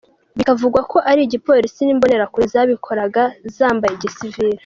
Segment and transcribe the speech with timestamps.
[0.37, 3.23] bikavugwa ko ari igipolisi n’imbonerakure zabikoraga
[3.55, 4.55] zambaye gisivile.